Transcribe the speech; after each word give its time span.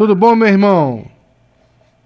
Tudo 0.00 0.16
bom, 0.16 0.34
meu 0.34 0.48
irmão? 0.48 1.04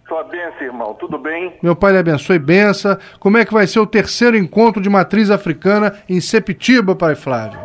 Sua 0.08 0.25
benção, 0.25 0.62
irmão. 0.62 0.94
Tudo 0.94 1.17
bem? 1.17 1.56
Meu 1.62 1.76
pai 1.76 1.92
lhe 1.92 1.98
abençoe 1.98 2.40
bença. 2.40 2.98
Como 3.20 3.38
é 3.38 3.44
que 3.44 3.52
vai 3.52 3.68
ser 3.68 3.78
o 3.78 3.86
terceiro 3.86 4.36
encontro 4.36 4.82
de 4.82 4.90
matriz 4.90 5.30
africana 5.30 5.96
em 6.09 6.21
Sepitiba, 6.21 6.96
pai 6.96 7.15
Flávio? 7.15 7.65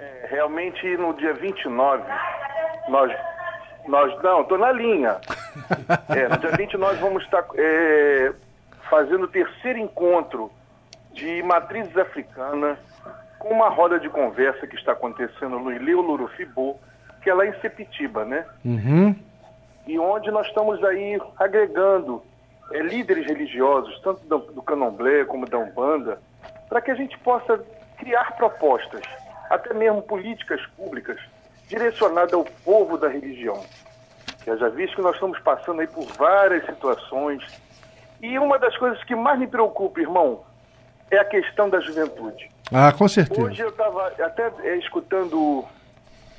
É, 0.00 0.28
realmente, 0.30 0.82
no 0.96 1.12
dia 1.12 1.34
29, 1.34 2.02
nós... 2.88 3.12
nós 3.86 4.22
não, 4.22 4.40
estou 4.40 4.56
na 4.56 4.72
linha. 4.72 5.18
É, 6.08 6.26
no 6.26 6.38
dia 6.38 6.52
20 6.56 6.78
nós 6.78 6.98
vamos 6.98 7.22
estar 7.24 7.44
é, 7.56 8.32
fazendo 8.88 9.24
o 9.24 9.28
terceiro 9.28 9.78
encontro 9.78 10.50
de 11.12 11.42
matrizes 11.42 11.94
africanas 11.98 12.78
com 13.38 13.52
uma 13.52 13.68
roda 13.68 14.00
de 14.00 14.08
conversa 14.08 14.66
que 14.66 14.76
está 14.76 14.92
acontecendo 14.92 15.58
no 15.58 15.70
Ileu 15.70 16.00
Lurufibô, 16.00 16.76
que 17.22 17.28
é 17.28 17.34
lá 17.34 17.44
em 17.44 17.52
Sepitiba, 17.60 18.24
né? 18.24 18.46
Uhum. 18.64 19.14
E 19.86 19.98
onde 19.98 20.30
nós 20.30 20.46
estamos 20.46 20.82
aí 20.84 21.20
agregando 21.38 22.22
é, 22.72 22.80
líderes 22.80 23.26
religiosos, 23.26 23.98
tanto 24.00 24.26
do, 24.26 24.38
do 24.38 24.62
Candomblé 24.62 25.24
como 25.24 25.46
da 25.46 25.58
Umbanda, 25.58 26.20
para 26.68 26.80
que 26.80 26.90
a 26.90 26.94
gente 26.94 27.16
possa 27.18 27.64
criar 27.96 28.36
propostas, 28.36 29.02
até 29.48 29.72
mesmo 29.72 30.02
políticas 30.02 30.60
públicas, 30.76 31.18
direcionadas 31.68 32.34
ao 32.34 32.44
povo 32.64 32.98
da 32.98 33.08
religião. 33.08 33.64
Eu 34.46 34.56
já 34.56 34.68
visto 34.68 34.96
que 34.96 35.02
nós 35.02 35.14
estamos 35.14 35.38
passando 35.40 35.80
aí 35.80 35.86
por 35.88 36.04
várias 36.12 36.64
situações. 36.66 37.42
E 38.22 38.38
uma 38.38 38.58
das 38.58 38.76
coisas 38.76 39.02
que 39.04 39.14
mais 39.14 39.38
me 39.38 39.46
preocupa, 39.46 40.00
irmão, 40.00 40.44
é 41.10 41.18
a 41.18 41.24
questão 41.24 41.68
da 41.68 41.80
juventude. 41.80 42.48
Ah, 42.72 42.92
com 42.92 43.08
certeza. 43.08 43.42
Hoje 43.42 43.62
eu 43.62 43.68
estava 43.68 44.08
até 44.08 44.52
é, 44.62 44.76
escutando, 44.76 45.64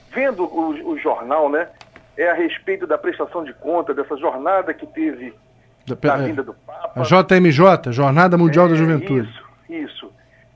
vendo 0.10 0.44
o, 0.44 0.92
o, 0.92 0.98
jornal, 0.98 1.50
né? 1.50 1.70
É 2.18 2.30
a 2.30 2.34
respeito 2.34 2.88
da 2.88 2.98
prestação 2.98 3.44
de 3.44 3.54
conta, 3.54 3.94
dessa 3.94 4.18
jornada 4.18 4.74
que 4.74 4.88
teve 4.88 5.34
da, 5.86 6.16
é, 6.16 6.28
vinda 6.28 6.44
do 6.44 6.54
Papa. 6.54 7.00
A 7.00 7.04
JMJ, 7.04 7.92
Jornada 7.92 8.38
Mundial 8.38 8.66
é, 8.66 8.70
da 8.70 8.76
Juventude. 8.76 9.30
Isso, 9.30 9.44
isso. 9.70 10.14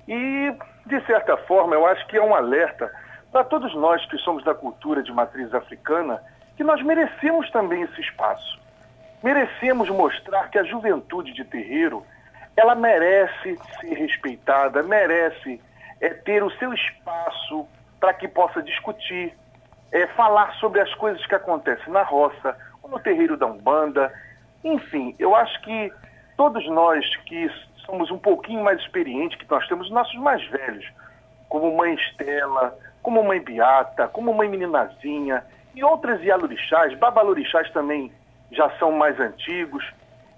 E, 0.08 0.54
de 0.86 1.06
certa 1.06 1.38
forma, 1.38 1.76
eu 1.76 1.86
acho 1.86 2.06
que 2.08 2.18
é 2.18 2.22
um 2.22 2.36
alerta 2.36 2.92
para 3.32 3.44
todos 3.44 3.74
nós 3.76 4.06
que 4.08 4.18
somos 4.18 4.44
da 4.44 4.54
cultura 4.54 5.02
de 5.02 5.12
matriz 5.12 5.54
africana, 5.54 6.22
que 6.58 6.64
nós 6.64 6.82
merecemos 6.84 7.50
também 7.52 7.84
esse 7.84 8.02
espaço. 8.02 8.60
Merecemos 9.24 9.90
mostrar 9.90 10.50
que 10.50 10.58
a 10.58 10.64
juventude 10.64 11.32
de 11.34 11.46
terreiro 11.46 12.04
ela 12.58 12.76
merece 12.76 13.58
ser 13.80 13.94
respeitada, 13.94 14.84
merece 14.84 15.62
é, 16.02 16.10
ter 16.10 16.44
o 16.44 16.52
seu 16.58 16.74
espaço 16.74 17.66
para 18.00 18.14
que 18.14 18.28
possa 18.28 18.62
discutir, 18.62 19.34
é, 19.92 20.08
falar 20.08 20.54
sobre 20.56 20.80
as 20.80 20.94
coisas 20.96 21.26
que 21.26 21.36
acontecem 21.36 21.92
na 21.92 22.04
roça, 22.04 22.56
ou 22.82 22.90
no 22.90 23.00
terreiro 23.00 23.38
da 23.38 23.46
Umbanda. 23.46 24.12
Enfim, 24.64 25.16
eu 25.20 25.36
acho 25.36 25.62
que 25.62 25.92
todos 26.38 26.66
nós 26.70 27.06
que 27.26 27.50
somos 27.86 28.10
um 28.12 28.18
pouquinho 28.18 28.64
mais 28.64 28.80
experientes, 28.80 29.38
que 29.38 29.50
nós 29.50 29.68
temos 29.68 29.90
nossos 29.92 30.16
mais 30.16 30.46
velhos, 30.48 30.86
como 31.50 31.76
Mãe 31.76 31.94
Estela, 31.96 32.78
como 33.02 33.24
Mãe 33.24 33.42
Beata, 33.42 34.08
como 34.08 34.34
Mãe 34.34 34.48
Meninazinha 34.48 35.44
e 35.76 35.84
outras 35.84 36.22
Yalorixás, 36.22 36.98
Babalorixás 36.98 37.70
também 37.72 38.12
já 38.52 38.70
são 38.78 38.92
mais 38.92 39.20
antigos. 39.20 39.84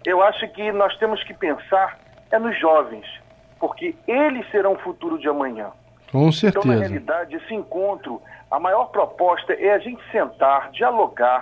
Eu 0.06 0.22
acho 0.22 0.48
que 0.50 0.72
nós 0.72 0.96
temos 0.98 1.24
que 1.24 1.34
pensar 1.34 1.98
é 2.32 2.40
nos 2.40 2.60
jovens, 2.60 3.06
porque 3.60 3.96
eles 4.08 4.50
serão 4.50 4.74
o 4.74 4.80
futuro 4.80 5.20
de 5.20 5.30
amanhã. 5.30 5.72
Com 6.12 6.32
certeza. 6.32 6.66
Então, 6.66 6.74
na 6.74 6.80
realidade, 6.80 7.36
esse 7.36 7.54
encontro, 7.54 8.22
a 8.54 8.60
maior 8.60 8.86
proposta 8.92 9.52
é 9.54 9.74
a 9.74 9.80
gente 9.80 10.00
sentar, 10.12 10.70
dialogar, 10.70 11.42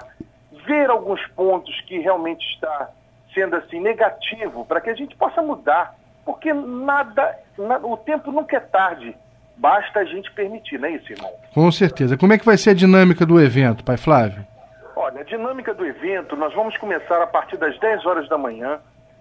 ver 0.66 0.90
alguns 0.90 1.22
pontos 1.36 1.78
que 1.82 2.00
realmente 2.00 2.42
está 2.54 2.90
sendo 3.34 3.58
assim 3.58 3.82
negativo, 3.82 4.64
para 4.64 4.80
que 4.80 4.90
a 4.90 4.94
gente 4.94 5.14
possa 5.18 5.42
mudar, 5.42 5.94
porque 6.24 6.54
nada, 6.54 7.38
nada, 7.58 7.86
o 7.86 7.98
tempo 7.98 8.32
nunca 8.32 8.56
é 8.56 8.62
tarde. 8.62 9.14
Basta 9.58 10.00
a 10.00 10.06
gente 10.06 10.32
permitir, 10.32 10.80
não 10.80 10.88
é 10.88 10.92
isso, 10.92 11.12
irmão? 11.12 11.30
Com 11.54 11.70
certeza. 11.70 12.18
Como 12.18 12.32
é 12.32 12.38
que 12.38 12.46
vai 12.46 12.58
ser 12.58 12.70
a 12.70 12.74
dinâmica 12.74 13.26
do 13.26 13.42
evento, 13.42 13.84
pai 13.84 13.98
Flávio? 13.98 14.48
Olha, 14.96 15.20
a 15.20 15.26
dinâmica 15.26 15.74
do 15.74 15.86
evento, 15.86 16.38
nós 16.38 16.54
vamos 16.54 16.78
começar 16.78 17.22
a 17.22 17.28
partir 17.28 17.58
das 17.58 17.78
10 17.78 18.06
horas 18.06 18.30
da 18.30 18.38
manhã, 18.38 18.80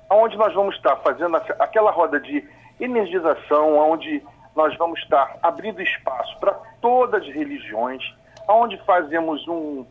onde 0.09 0.37
nós 0.37 0.55
vamos 0.55 0.77
estar 0.77 0.95
fazendo 0.99 1.37
aquela 1.59 1.91
roda 1.91 2.21
de 2.21 2.49
energização, 2.79 3.77
onde 3.77 4.23
nós 4.55 4.77
vamos 4.77 5.01
estar 5.01 5.39
abrindo 5.43 5.81
espaço 5.81 6.39
para 6.39 6.53
todas 6.81 7.23
as 7.23 7.29
religiões, 7.29 8.03
onde 8.49 8.77
fazemos 8.85 9.47
um, 9.47 9.87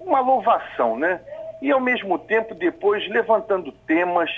uma 0.00 0.20
louvação, 0.20 0.96
né? 0.96 1.20
E 1.62 1.70
ao 1.70 1.80
mesmo 1.80 2.18
tempo 2.18 2.54
depois 2.54 3.06
levantando 3.08 3.70
temas 3.86 4.30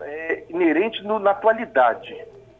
é, 0.00 0.44
inerentes 0.48 1.02
no, 1.04 1.18
na 1.18 1.30
atualidade. 1.30 2.14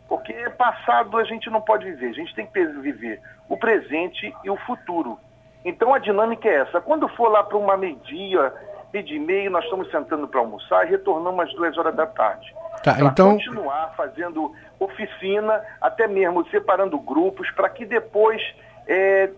Porque 0.09 0.33
passado 0.51 1.19
a 1.19 1.25
gente 1.25 1.51
não 1.51 1.61
pode 1.61 1.85
viver, 1.85 2.11
a 2.11 2.13
gente 2.13 2.35
tem 2.35 2.47
que 2.47 2.65
viver 2.65 3.21
o 3.49 3.57
presente 3.57 4.33
e 4.45 4.51
o 4.51 4.57
futuro. 4.59 5.19
Então 5.65 5.93
a 5.93 5.99
dinâmica 5.99 6.49
é 6.49 6.61
essa. 6.61 6.81
Quando 6.81 7.09
for 7.09 7.29
lá 7.29 7.43
para 7.43 7.59
uma 7.59 7.77
meio-dia, 7.77 8.53
meio-dia 8.93 9.17
e 9.17 9.21
meio, 9.21 9.51
nós 9.51 9.65
estamos 9.65 9.91
sentando 9.91 10.29
para 10.29 10.39
almoçar 10.39 10.87
e 10.87 10.91
retornamos 10.91 11.49
às 11.49 11.53
duas 11.55 11.77
horas 11.77 11.95
da 11.95 12.07
tarde. 12.07 12.55
Tá, 12.87 12.99
então... 13.01 13.33
continuar 13.33 13.95
fazendo 13.97 14.55
oficina, 14.79 15.61
até 15.81 16.07
mesmo 16.07 16.49
separando 16.51 16.97
grupos, 17.01 17.51
para 17.51 17.69
que 17.69 17.85
depois 17.85 18.41
é, 18.87 19.29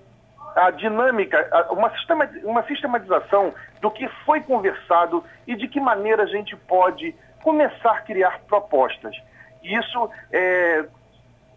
a 0.54 0.70
dinâmica, 0.70 1.48
uma, 1.70 1.88
sistema, 1.96 2.28
uma 2.44 2.62
sistematização 2.64 3.54
do 3.80 3.90
que 3.90 4.06
foi 4.26 4.42
conversado 4.42 5.24
e 5.46 5.56
de 5.56 5.66
que 5.66 5.80
maneira 5.80 6.24
a 6.24 6.26
gente 6.26 6.54
pode 6.56 7.14
começar 7.42 7.92
a 7.92 8.00
criar 8.02 8.38
propostas. 8.40 9.16
Isso 9.62 10.10
é, 10.30 10.84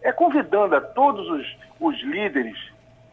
é 0.00 0.12
convidando 0.12 0.74
a 0.74 0.80
todos 0.80 1.28
os, 1.28 1.58
os 1.78 2.02
líderes 2.04 2.56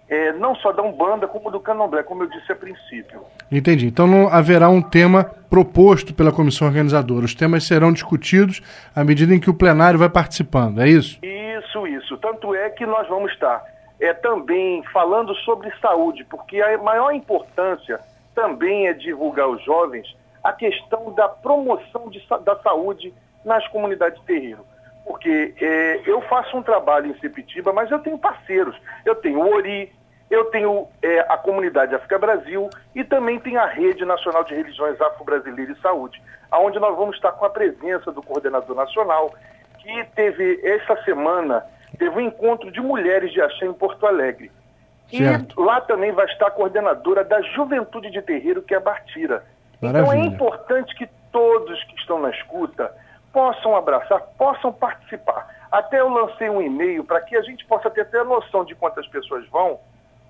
é, 0.09 0.34
não 0.34 0.56
só 0.56 0.72
da 0.72 0.81
Umbanda, 0.81 1.28
como 1.28 1.52
do 1.52 1.59
Candomblé, 1.59 2.02
como 2.02 2.24
eu 2.24 2.30
disse 2.30 2.52
a 2.52 2.56
princípio. 2.56 3.22
Entendi. 3.52 3.88
Então 3.88 4.08
não 4.08 4.28
haverá 4.28 4.68
um 4.68 4.81
tema 4.81 5.24
proposto 5.50 6.14
pela 6.14 6.31
comissão 6.31 6.68
organizadora. 6.68 7.25
Os 7.25 7.36
temas 7.36 7.64
serão 7.66 7.94
discutidos 7.94 8.62
à 8.96 9.03
medida 9.03 9.34
em 9.34 9.40
que 9.40 9.50
o 9.50 9.53
plenário 9.53 10.00
vai 10.00 10.09
participando, 10.09 10.81
é 10.81 10.88
isso? 10.90 11.19
Isso, 11.24 11.86
isso. 11.86 12.18
Tanto 12.18 12.56
é 12.56 12.69
que 12.72 12.86
nós 12.86 13.08
vamos 13.08 13.31
estar 13.31 13.64
é, 14.00 14.12
também 14.14 14.84
falando 14.92 15.36
sobre 15.36 15.72
saúde, 15.80 16.25
porque 16.25 16.59
a 16.59 16.78
maior 16.80 17.12
importância 17.14 18.00
também 18.34 18.88
é 18.88 18.94
divulgar 18.94 19.46
aos 19.46 19.64
jovens 19.64 20.08
a 20.44 20.53
questão 20.53 21.14
da 21.14 21.28
promoção 21.28 22.09
de, 22.09 22.25
da 22.44 22.56
saúde 22.64 23.14
nas 23.46 23.68
comunidades 23.68 24.19
terreiro 24.24 24.66
porque 25.09 25.56
é, 25.59 26.02
eu 26.06 26.22
faço 26.22 26.56
um 26.56 26.62
trabalho 26.62 27.08
em 27.08 27.19
Sepitiba, 27.19 27.74
mas 27.74 27.90
eu 27.90 27.98
tenho 27.98 28.16
parceiros. 28.16 28.75
Eu 29.03 29.16
tenho 29.16 29.40
o 29.40 29.56
Ori, 29.56 29.92
eu 30.30 30.46
tenho 30.46 30.88
é, 31.02 31.20
a 31.22 31.38
Comunidade 31.38 31.96
África 31.96 32.20
Brasil 32.20 32.70
e 32.94 33.04
também 33.04 33.40
tem 33.40 33.58
a 33.58 33.66
Rede 33.66 34.06
Nacional 34.06 34.44
de 34.44 34.54
Religiões 34.54 35.00
Afro-Brasileiras 35.02 35.78
e 35.78 35.82
Saúde, 35.82 36.22
aonde 36.52 36.80
nós 36.80 36.96
vamos 36.96 37.16
estar 37.16 37.32
com 37.32 37.46
a 37.46 37.50
presença 37.50 38.12
do 38.12 38.22
coordenador 38.22 38.76
nacional, 38.76 39.34
que 39.80 40.06
teve 40.16 40.62
essa 40.64 41.02
semana, 41.04 41.66
teve 41.98 42.16
um 42.16 42.22
encontro 42.22 42.72
de 42.72 42.80
mulheres 42.80 43.32
de 43.32 43.42
axé 43.42 43.66
em 43.66 43.74
Porto 43.74 44.06
Alegre. 44.06 44.52
Certo. 45.10 45.60
E 45.60 45.64
lá 45.64 45.82
também 45.82 46.12
vai 46.12 46.28
estar 46.28 46.48
a 46.48 46.52
coordenadora 46.52 47.24
da 47.24 47.42
Juventude 47.42 48.12
de 48.12 48.22
Terreiro, 48.22 48.62
que 48.62 48.76
é 48.76 48.78
a 48.78 48.82
Bartira. 48.82 49.44
Maravilha. 49.82 50.14
Então 50.14 50.14
é 50.14 50.26
importante 50.28 50.96
que 50.96 51.10
todos 51.32 51.84
que 51.86 51.96
estão 51.96 52.20
na 52.20 52.30
escuta 52.30 52.94
possam 53.34 53.76
abraçar, 53.76 54.22
possam 54.38 54.72
participar. 54.72 55.48
Até 55.72 56.00
eu 56.00 56.10
lancei 56.10 56.50
um 56.50 56.62
e-mail 56.62 57.04
para 57.04 57.22
que 57.22 57.36
a 57.36 57.42
gente 57.42 57.66
possa 57.66 57.90
ter 57.90 58.02
até 58.02 58.20
a 58.20 58.24
noção 58.24 58.66
de 58.66 58.76
quantas 58.76 59.08
pessoas 59.08 59.48
vão, 59.50 59.80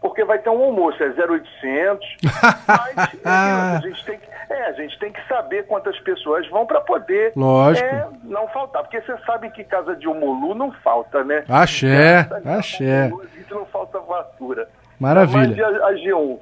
porque 0.02 0.24
vai 0.24 0.40
ter 0.40 0.50
um 0.50 0.64
almoço, 0.64 1.02
é 1.04 1.08
0800, 1.10 2.18
mas 2.68 3.14
é, 3.26 3.30
a, 3.30 3.82
gente 3.82 4.06
tem 4.06 4.20
que, 4.20 4.28
é, 4.50 4.66
a 4.68 4.72
gente 4.74 5.00
tem 5.00 5.12
que 5.12 5.28
saber 5.28 5.66
quantas 5.68 6.00
pessoas 6.00 6.48
vão 6.50 6.66
para 6.66 6.82
poder 6.82 7.34
é, 7.78 8.08
não 8.24 8.48
faltar, 8.50 8.84
porque 8.84 9.02
você 9.02 9.18
sabe 9.26 9.50
que 9.52 9.64
casa 9.64 9.96
de 9.96 10.08
Omolu 10.08 10.56
não 10.56 10.72
falta, 10.72 11.24
né? 11.24 11.44
Axé, 11.50 12.28
axé. 12.46 13.06
A 13.06 13.38
gente 13.38 13.52
não 13.52 13.66
falta 13.66 14.00
fatura. 14.02 14.70
Maravilha. 15.00 15.66
A, 15.66 15.88
a 15.88 15.94
G1. 15.94 16.40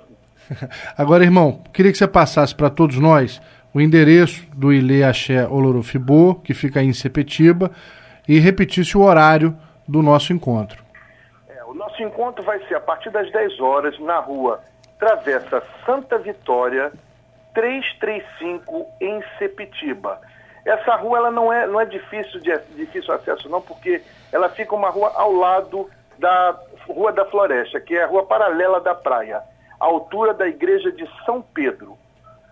Agora, 0.98 1.24
irmão, 1.24 1.62
queria 1.74 1.92
que 1.92 1.98
você 1.98 2.08
passasse 2.08 2.56
para 2.56 2.70
todos 2.70 2.98
nós 3.00 3.42
o 3.74 3.82
endereço 3.82 4.46
do 4.56 4.74
Ilê 4.74 5.04
Axé 5.04 5.48
Olorofibô, 5.48 6.36
que 6.36 6.54
fica 6.54 6.82
em 6.82 6.94
Sepetiba, 6.94 7.72
e 8.28 8.40
repetisse 8.40 8.98
o 8.98 9.02
horário 9.02 9.56
do 9.88 10.02
nosso 10.02 10.34
encontro. 10.34 10.87
Nosso 11.98 12.04
encontro 12.04 12.44
vai 12.44 12.60
ser 12.68 12.76
a 12.76 12.80
partir 12.80 13.10
das 13.10 13.32
10 13.32 13.60
horas 13.60 13.98
na 14.00 14.20
rua 14.20 14.62
Travessa 15.00 15.64
Santa 15.84 16.20
Vitória, 16.20 16.92
335, 17.56 18.86
em 19.02 19.24
Sepetiba. 19.40 20.22
Essa 20.64 20.96
rua 20.96 21.18
ela 21.18 21.32
não 21.32 21.52
é, 21.52 21.66
não 21.66 21.82
é 21.82 21.86
difícil 21.86 22.40
de 22.40 22.56
difícil 22.76 23.12
acesso, 23.12 23.50
não, 23.50 23.62
porque 23.62 24.04
ela 24.32 24.48
fica 24.50 24.76
uma 24.76 24.92
rua 24.92 25.12
ao 25.16 25.34
lado 25.34 25.90
da 26.20 26.56
Rua 26.88 27.12
da 27.12 27.26
Floresta, 27.26 27.80
que 27.80 27.96
é 27.96 28.04
a 28.04 28.08
rua 28.08 28.28
paralela 28.28 28.80
da 28.80 28.94
praia, 28.94 29.42
à 29.80 29.86
altura 29.86 30.36
da 30.36 30.48
igreja 30.48 30.92
de 30.92 31.10
São 31.26 31.42
Pedro. 31.42 31.98